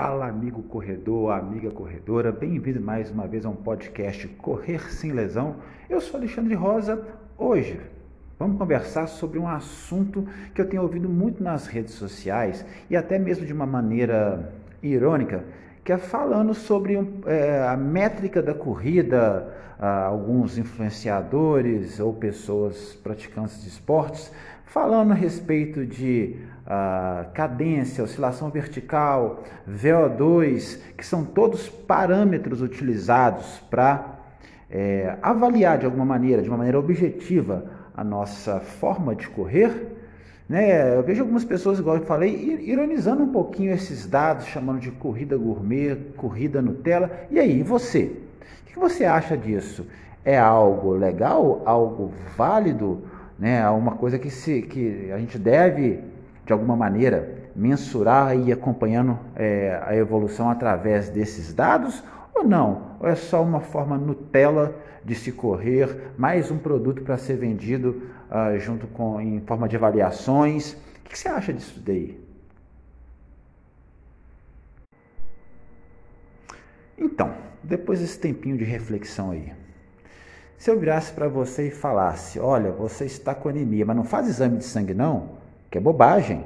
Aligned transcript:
Fala, 0.00 0.28
amigo 0.28 0.62
corredor, 0.62 1.32
amiga 1.32 1.72
corredora, 1.72 2.30
bem-vindo 2.30 2.80
mais 2.80 3.10
uma 3.10 3.26
vez 3.26 3.44
a 3.44 3.48
um 3.48 3.56
podcast 3.56 4.28
Correr 4.28 4.92
Sem 4.92 5.10
Lesão. 5.10 5.56
Eu 5.90 6.00
sou 6.00 6.20
Alexandre 6.20 6.54
Rosa. 6.54 7.04
Hoje 7.36 7.80
vamos 8.38 8.58
conversar 8.58 9.08
sobre 9.08 9.40
um 9.40 9.48
assunto 9.48 10.24
que 10.54 10.60
eu 10.60 10.68
tenho 10.68 10.82
ouvido 10.82 11.08
muito 11.08 11.42
nas 11.42 11.66
redes 11.66 11.94
sociais 11.94 12.64
e 12.88 12.96
até 12.96 13.18
mesmo 13.18 13.44
de 13.44 13.52
uma 13.52 13.66
maneira 13.66 14.52
irônica, 14.80 15.42
que 15.82 15.90
é 15.90 15.98
falando 15.98 16.54
sobre 16.54 16.94
é, 17.26 17.66
a 17.68 17.76
métrica 17.76 18.40
da 18.40 18.54
corrida. 18.54 19.52
Ah, 19.80 20.06
alguns 20.06 20.58
influenciadores 20.58 22.00
ou 22.00 22.12
pessoas 22.12 22.96
praticantes 22.96 23.62
de 23.62 23.68
esportes 23.68 24.32
falando 24.68 25.12
a 25.12 25.14
respeito 25.14 25.84
de 25.84 26.36
uh, 26.66 27.30
cadência, 27.32 28.04
oscilação 28.04 28.50
vertical, 28.50 29.42
VO2, 29.68 30.78
que 30.96 31.04
são 31.04 31.24
todos 31.24 31.68
parâmetros 31.68 32.60
utilizados 32.60 33.60
para 33.70 34.18
é, 34.70 35.16
avaliar 35.22 35.78
de 35.78 35.86
alguma 35.86 36.04
maneira, 36.04 36.42
de 36.42 36.48
uma 36.48 36.58
maneira 36.58 36.78
objetiva, 36.78 37.64
a 37.96 38.04
nossa 38.04 38.60
forma 38.60 39.14
de 39.14 39.28
correr. 39.28 39.96
Né? 40.46 40.96
Eu 40.96 41.02
vejo 41.02 41.22
algumas 41.22 41.44
pessoas, 41.44 41.78
igual 41.78 41.96
eu 41.96 42.04
falei, 42.04 42.60
ironizando 42.60 43.22
um 43.22 43.32
pouquinho 43.32 43.72
esses 43.72 44.06
dados, 44.06 44.46
chamando 44.46 44.80
de 44.80 44.90
corrida 44.90 45.36
gourmet, 45.36 45.96
corrida 46.16 46.60
Nutella. 46.60 47.10
E 47.30 47.38
aí, 47.38 47.62
você? 47.62 48.12
O 48.62 48.66
que 48.66 48.78
você 48.78 49.04
acha 49.04 49.36
disso? 49.36 49.86
É 50.24 50.38
algo 50.38 50.92
legal? 50.92 51.62
Algo 51.64 52.12
válido? 52.36 53.02
Né, 53.38 53.62
a 53.62 53.70
uma 53.72 53.92
coisa 53.92 54.18
que, 54.18 54.30
se, 54.30 54.62
que 54.62 55.10
a 55.12 55.18
gente 55.18 55.38
deve, 55.38 56.00
de 56.44 56.52
alguma 56.52 56.76
maneira, 56.76 57.50
mensurar 57.54 58.36
e 58.36 58.48
ir 58.48 58.52
acompanhando 58.52 59.18
é, 59.36 59.80
a 59.84 59.94
evolução 59.94 60.50
através 60.50 61.08
desses 61.08 61.52
dados, 61.52 62.02
ou 62.34 62.44
não? 62.44 62.96
Ou 63.00 63.08
é 63.08 63.14
só 63.14 63.42
uma 63.42 63.60
forma 63.60 63.96
Nutella 63.96 64.74
de 65.04 65.14
se 65.14 65.32
correr, 65.32 66.12
mais 66.16 66.50
um 66.50 66.58
produto 66.58 67.02
para 67.02 67.16
ser 67.16 67.36
vendido 67.36 68.02
uh, 68.30 68.58
junto 68.58 68.86
com 68.86 69.20
em 69.20 69.40
forma 69.40 69.68
de 69.68 69.76
avaliações? 69.76 70.72
O 70.72 71.08
que 71.08 71.18
você 71.18 71.28
acha 71.28 71.52
disso 71.52 71.80
daí? 71.80 72.20
Então, 76.96 77.34
depois 77.62 78.00
desse 78.00 78.18
tempinho 78.18 78.56
de 78.56 78.64
reflexão 78.64 79.30
aí, 79.30 79.52
se 80.58 80.68
eu 80.68 80.78
virasse 80.78 81.12
para 81.12 81.28
você 81.28 81.68
e 81.68 81.70
falasse, 81.70 82.40
olha, 82.40 82.72
você 82.72 83.04
está 83.04 83.32
com 83.32 83.48
anemia, 83.48 83.86
mas 83.86 83.96
não 83.96 84.02
faz 84.02 84.26
exame 84.26 84.58
de 84.58 84.64
sangue 84.64 84.92
não, 84.92 85.30
que 85.70 85.78
é 85.78 85.80
bobagem, 85.80 86.44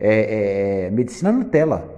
é, 0.00 0.84
é, 0.84 0.86
é 0.86 0.90
medicina 0.90 1.30
Nutella. 1.30 1.94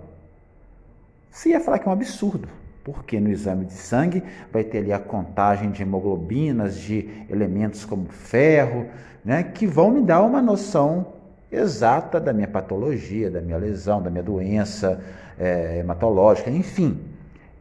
Você 1.30 1.50
ia 1.50 1.60
falar 1.60 1.78
que 1.78 1.86
é 1.86 1.88
um 1.88 1.92
absurdo, 1.92 2.48
porque 2.82 3.20
no 3.20 3.30
exame 3.30 3.64
de 3.64 3.74
sangue 3.74 4.24
vai 4.52 4.64
ter 4.64 4.78
ali 4.78 4.92
a 4.92 4.98
contagem 4.98 5.70
de 5.70 5.82
hemoglobinas, 5.82 6.76
de 6.76 7.08
elementos 7.30 7.84
como 7.84 8.06
ferro, 8.06 8.86
né, 9.24 9.44
que 9.44 9.68
vão 9.68 9.92
me 9.92 10.00
dar 10.00 10.22
uma 10.22 10.42
noção 10.42 11.12
exata 11.52 12.18
da 12.18 12.32
minha 12.32 12.48
patologia, 12.48 13.30
da 13.30 13.40
minha 13.40 13.56
lesão, 13.56 14.02
da 14.02 14.10
minha 14.10 14.22
doença 14.22 15.00
é, 15.38 15.78
hematológica, 15.78 16.50
enfim. 16.50 16.98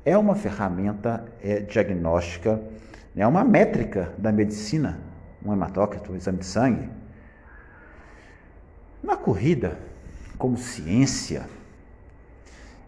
É 0.03 0.17
uma 0.17 0.33
ferramenta 0.33 1.23
é, 1.43 1.59
diagnóstica 1.59 2.59
é 3.15 3.25
uma 3.27 3.43
métrica 3.43 4.13
da 4.17 4.31
medicina, 4.31 4.99
um 5.43 5.51
hematócrito, 5.51 6.11
um 6.11 6.15
exame 6.15 6.39
de 6.39 6.45
sangue. 6.45 6.89
Na 9.01 9.15
corrida, 9.15 9.79
como 10.37 10.57
ciência, 10.57 11.45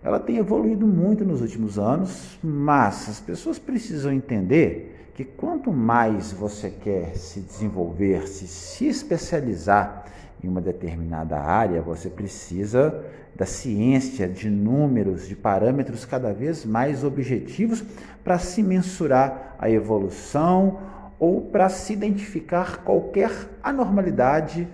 ela 0.04 0.20
tem 0.20 0.38
evoluído 0.38 0.88
muito 0.88 1.24
nos 1.24 1.42
últimos 1.42 1.78
anos, 1.78 2.40
mas 2.44 3.10
as 3.10 3.20
pessoas 3.20 3.60
precisam 3.60 4.12
entender 4.12 5.01
que 5.14 5.26
quanto 5.26 5.72
mais 5.72 6.32
você 6.32 6.70
quer 6.70 7.16
se 7.16 7.42
desenvolver, 7.42 8.28
se, 8.28 8.48
se 8.48 8.88
especializar 8.88 10.06
em 10.44 10.48
uma 10.48 10.62
determinada 10.62 11.38
área, 11.40 11.82
você 11.82 12.10
precisa 12.10 13.04
da 13.36 13.46
ciência, 13.46 14.28
de 14.28 14.50
números, 14.50 15.28
de 15.28 15.36
parâmetros 15.36 16.06
cada 16.06 16.34
vez 16.34 16.66
mais 16.66 17.04
objetivos 17.04 17.84
para 18.24 18.40
se 18.40 18.62
mensurar 18.64 19.56
a 19.60 19.70
evolução 19.70 20.80
ou 21.20 21.42
para 21.42 21.70
se 21.70 21.94
identificar 21.94 22.84
qualquer 22.84 23.32
anormalidade 23.64 24.68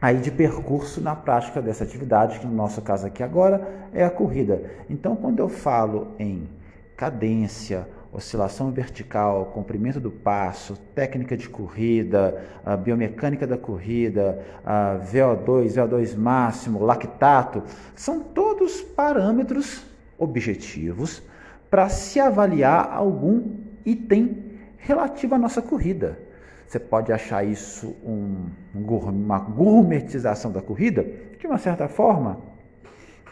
aí 0.00 0.16
de 0.18 0.30
percurso 0.30 1.00
na 1.00 1.14
prática 1.14 1.60
dessa 1.60 1.84
atividade, 1.84 2.38
que 2.38 2.46
no 2.46 2.54
nosso 2.54 2.80
caso 2.80 3.06
aqui 3.06 3.22
agora 3.22 3.88
é 3.92 4.04
a 4.04 4.10
corrida. 4.10 4.62
Então, 4.88 5.14
quando 5.14 5.40
eu 5.40 5.48
falo 5.48 6.14
em 6.18 6.48
cadência, 6.96 7.86
oscilação 8.12 8.72
vertical, 8.72 9.46
comprimento 9.54 10.00
do 10.00 10.10
passo, 10.10 10.76
técnica 10.94 11.36
de 11.36 11.48
corrida, 11.48 12.44
a 12.64 12.76
biomecânica 12.76 13.46
da 13.46 13.56
corrida, 13.56 14.44
a 14.64 14.98
VO2, 14.98 15.74
VO2 15.74 16.16
máximo, 16.16 16.82
lactato, 16.82 17.62
são 17.94 18.20
todos 18.20 18.80
parâmetros 18.80 19.84
objetivos 20.18 21.22
para 21.70 21.88
se 21.88 22.18
avaliar 22.18 22.92
algum 22.92 23.58
item 23.84 24.50
relativo 24.76 25.34
à 25.36 25.38
nossa 25.38 25.62
corrida. 25.62 26.18
Você 26.66 26.78
pode 26.78 27.12
achar 27.12 27.44
isso 27.44 27.96
um, 28.04 28.46
uma 28.74 29.38
gourmetização 29.38 30.52
da 30.52 30.60
corrida? 30.60 31.04
De 31.38 31.46
uma 31.46 31.58
certa 31.58 31.88
forma, 31.88 32.40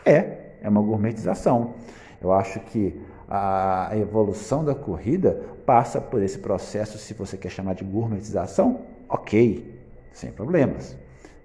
é, 0.05 0.39
é 0.60 0.69
uma 0.69 0.81
gourmetização. 0.81 1.75
Eu 2.21 2.33
acho 2.33 2.59
que 2.60 3.00
a 3.28 3.91
evolução 3.93 4.65
da 4.65 4.75
corrida 4.75 5.43
passa 5.66 6.00
por 6.00 6.22
esse 6.22 6.39
processo, 6.39 6.97
se 6.97 7.12
você 7.12 7.37
quer 7.37 7.50
chamar 7.50 7.75
de 7.75 7.84
gourmetização, 7.84 8.83
ok, 9.09 9.78
sem 10.12 10.33
problemas. 10.33 10.97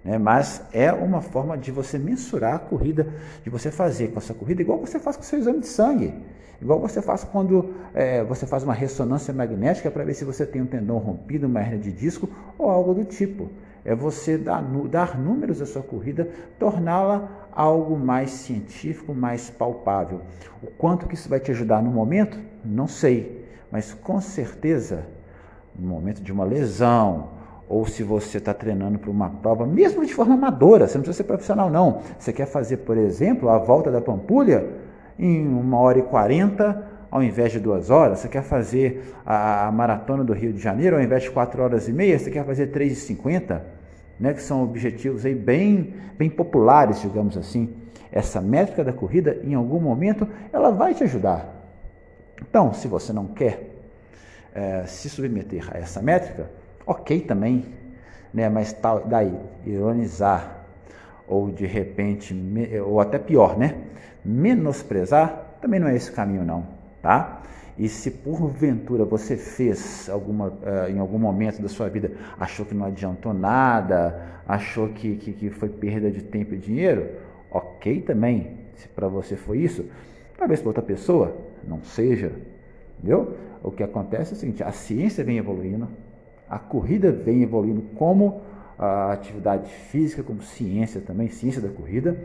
Né? 0.04 0.18
Mas 0.18 0.62
é 0.72 0.92
uma 0.92 1.20
forma 1.22 1.56
de 1.56 1.72
você 1.72 1.98
mensurar 1.98 2.54
a 2.54 2.58
corrida, 2.58 3.08
de 3.42 3.50
você 3.50 3.70
fazer 3.70 4.08
com 4.08 4.18
essa 4.18 4.34
corrida, 4.34 4.60
igual 4.60 4.78
você 4.78 4.98
faz 4.98 5.16
com 5.16 5.22
o 5.22 5.24
seu 5.24 5.38
exame 5.38 5.60
de 5.60 5.66
sangue. 5.66 6.14
Igual 6.60 6.80
você 6.80 7.02
faz 7.02 7.24
quando 7.24 7.74
é, 7.94 8.22
você 8.22 8.46
faz 8.46 8.62
uma 8.62 8.74
ressonância 8.74 9.34
magnética 9.34 9.90
para 9.90 10.04
ver 10.04 10.14
se 10.14 10.24
você 10.24 10.46
tem 10.46 10.62
um 10.62 10.66
tendão 10.66 10.98
rompido, 10.98 11.46
uma 11.46 11.60
hernia 11.60 11.78
de 11.78 11.92
disco 11.92 12.28
ou 12.56 12.70
algo 12.70 12.94
do 12.94 13.04
tipo. 13.04 13.50
É 13.84 13.94
você 13.94 14.38
dar, 14.38 14.62
dar 14.88 15.18
números 15.18 15.60
à 15.60 15.66
sua 15.66 15.82
corrida, 15.82 16.28
torná-la 16.58 17.48
algo 17.52 17.98
mais 17.98 18.30
científico, 18.30 19.14
mais 19.14 19.50
palpável. 19.50 20.22
O 20.62 20.68
quanto 20.68 21.06
que 21.06 21.14
isso 21.14 21.28
vai 21.28 21.38
te 21.38 21.50
ajudar 21.50 21.82
no 21.82 21.90
momento, 21.90 22.38
não 22.64 22.86
sei, 22.86 23.44
mas 23.70 23.92
com 23.92 24.20
certeza, 24.20 25.04
no 25.78 25.86
momento 25.86 26.22
de 26.22 26.32
uma 26.32 26.44
lesão, 26.44 27.33
ou 27.68 27.86
se 27.86 28.02
você 28.02 28.38
está 28.38 28.52
treinando 28.52 28.98
para 28.98 29.10
uma 29.10 29.30
prova, 29.30 29.66
mesmo 29.66 30.04
de 30.04 30.14
forma 30.14 30.34
amadora, 30.34 30.86
você 30.86 30.98
não 30.98 31.02
precisa 31.02 31.22
ser 31.22 31.24
profissional, 31.24 31.70
não. 31.70 32.02
Você 32.18 32.32
quer 32.32 32.46
fazer, 32.46 32.78
por 32.78 32.96
exemplo, 32.96 33.48
a 33.48 33.58
volta 33.58 33.90
da 33.90 34.00
Pampulha 34.00 34.66
em 35.18 35.46
uma 35.46 35.78
hora 35.78 35.98
e 35.98 36.02
quarenta, 36.02 36.86
ao 37.10 37.22
invés 37.22 37.52
de 37.52 37.60
duas 37.60 37.90
horas. 37.90 38.18
Você 38.18 38.28
quer 38.28 38.42
fazer 38.42 39.14
a, 39.24 39.70
maratona 39.72 40.22
do 40.22 40.32
Rio 40.32 40.52
de 40.52 40.60
Janeiro, 40.60 40.96
ao 40.96 41.02
invés 41.02 41.22
de 41.22 41.30
quatro 41.30 41.62
horas 41.62 41.88
e 41.88 41.92
meia, 41.92 42.18
você 42.18 42.30
quer 42.30 42.44
fazer 42.44 42.66
três 42.68 42.92
e 42.92 42.96
cinquenta 42.96 43.64
né, 44.18 44.32
que 44.32 44.42
são 44.42 44.62
objetivos 44.62 45.24
aí 45.24 45.34
bem, 45.34 45.94
bem 46.16 46.30
populares, 46.30 47.00
digamos 47.00 47.36
assim. 47.36 47.74
Essa 48.12 48.40
métrica 48.40 48.84
da 48.84 48.92
corrida, 48.92 49.40
em 49.42 49.54
algum 49.54 49.80
momento, 49.80 50.28
ela 50.52 50.70
vai 50.70 50.94
te 50.94 51.02
ajudar. 51.02 51.52
Então, 52.40 52.72
se 52.72 52.86
você 52.86 53.12
não 53.12 53.26
quer 53.26 53.70
é, 54.54 54.84
se 54.86 55.08
submeter 55.08 55.68
a 55.74 55.78
essa 55.78 56.00
métrica, 56.00 56.48
ok 56.86 57.20
também, 57.20 57.64
né, 58.32 58.48
mas 58.48 58.72
tal, 58.72 59.06
daí, 59.06 59.32
ironizar, 59.64 60.64
ou 61.26 61.50
de 61.50 61.66
repente, 61.66 62.34
ou 62.84 63.00
até 63.00 63.18
pior, 63.18 63.56
né, 63.56 63.76
menosprezar, 64.24 65.56
também 65.60 65.80
não 65.80 65.88
é 65.88 65.96
esse 65.96 66.10
caminho 66.12 66.44
não, 66.44 66.66
tá? 67.00 67.42
E 67.76 67.88
se 67.88 68.10
porventura 68.10 69.04
você 69.04 69.36
fez 69.36 70.08
alguma, 70.08 70.48
uh, 70.48 70.90
em 70.90 70.98
algum 70.98 71.18
momento 71.18 71.60
da 71.60 71.68
sua 71.68 71.88
vida, 71.88 72.12
achou 72.38 72.64
que 72.64 72.74
não 72.74 72.86
adiantou 72.86 73.34
nada, 73.34 74.40
achou 74.46 74.88
que, 74.90 75.16
que, 75.16 75.32
que 75.32 75.50
foi 75.50 75.68
perda 75.68 76.10
de 76.10 76.22
tempo 76.22 76.54
e 76.54 76.58
dinheiro, 76.58 77.08
ok 77.50 78.00
também. 78.02 78.58
Se 78.76 78.88
para 78.88 79.08
você 79.08 79.34
foi 79.34 79.58
isso, 79.58 79.84
talvez 80.38 80.60
para 80.60 80.68
outra 80.68 80.82
pessoa 80.82 81.36
não 81.66 81.82
seja. 81.82 82.32
Entendeu? 82.98 83.36
O 83.62 83.70
que 83.70 83.82
acontece 83.82 84.34
é 84.34 84.36
o 84.36 84.38
seguinte: 84.38 84.62
a 84.62 84.70
ciência 84.70 85.24
vem 85.24 85.38
evoluindo, 85.38 85.88
a 86.48 86.58
corrida 86.58 87.10
vem 87.10 87.42
evoluindo 87.42 87.82
como 87.96 88.42
a 88.78 89.12
atividade 89.12 89.70
física, 89.70 90.22
como 90.22 90.42
ciência 90.42 91.00
também, 91.00 91.28
ciência 91.28 91.60
da 91.60 91.68
corrida. 91.68 92.16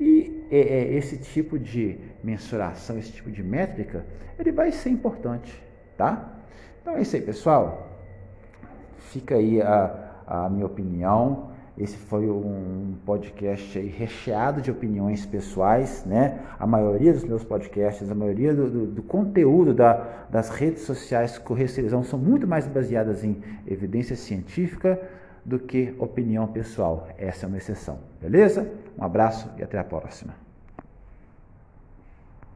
E 0.00 0.46
é, 0.50 0.58
é, 0.58 0.94
esse 0.94 1.16
tipo 1.18 1.58
de 1.58 1.98
mensuração, 2.24 2.98
esse 2.98 3.12
tipo 3.12 3.30
de 3.30 3.42
métrica, 3.42 4.04
ele 4.38 4.50
vai 4.50 4.72
ser 4.72 4.90
importante, 4.90 5.62
tá? 5.96 6.40
Então 6.80 6.96
é 6.96 7.02
isso 7.02 7.14
aí, 7.14 7.22
pessoal. 7.22 7.88
Fica 8.98 9.36
aí 9.36 9.60
a, 9.62 10.22
a 10.26 10.48
minha 10.48 10.66
opinião. 10.66 11.51
Esse 11.76 11.96
foi 11.96 12.28
um 12.28 12.94
podcast 13.06 13.78
recheado 13.78 14.60
de 14.60 14.70
opiniões 14.70 15.24
pessoais, 15.24 16.04
né? 16.04 16.40
A 16.58 16.66
maioria 16.66 17.14
dos 17.14 17.24
meus 17.24 17.42
podcasts, 17.42 18.10
a 18.10 18.14
maioria 18.14 18.54
do, 18.54 18.70
do, 18.70 18.86
do 18.86 19.02
conteúdo 19.02 19.72
da, 19.72 20.26
das 20.30 20.50
redes 20.50 20.82
sociais 20.82 21.38
Correio 21.38 21.68
são 22.04 22.18
muito 22.18 22.46
mais 22.46 22.66
baseadas 22.66 23.24
em 23.24 23.40
evidência 23.66 24.14
científica 24.16 25.00
do 25.44 25.58
que 25.58 25.94
opinião 25.98 26.46
pessoal. 26.46 27.08
Essa 27.16 27.46
é 27.46 27.48
uma 27.48 27.56
exceção, 27.56 27.98
beleza? 28.20 28.70
Um 28.98 29.02
abraço 29.02 29.50
e 29.56 29.62
até 29.62 29.78
a 29.78 29.84
próxima. 29.84 30.51